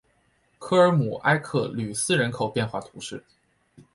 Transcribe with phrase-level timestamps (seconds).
[0.57, 3.23] 科尔姆埃克吕斯人口变化图示